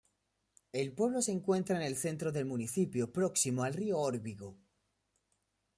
[0.71, 4.57] El pueblo se encuentra en el centro del municipio, próximo al río Órbigo.